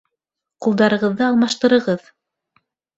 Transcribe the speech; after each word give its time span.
Ҡулдарығыҙҙы 0.67 1.27
алмаштырығыҙ. 1.29 2.13